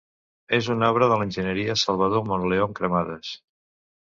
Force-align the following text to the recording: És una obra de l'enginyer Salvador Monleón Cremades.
És 0.57 0.69
una 0.75 0.87
obra 0.93 1.09
de 1.11 1.19
l'enginyer 1.23 1.77
Salvador 1.83 2.27
Monleón 2.31 2.77
Cremades. 2.81 3.35